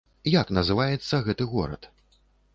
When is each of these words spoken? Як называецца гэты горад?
Як 0.35 0.49
называецца 0.57 1.21
гэты 1.29 1.49
горад? 1.53 1.81